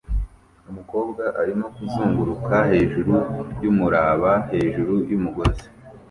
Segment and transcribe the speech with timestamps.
[0.69, 3.13] Umukobwa arimo kuzunguruka hejuru
[3.63, 5.65] yumuraba hejuru yumugozi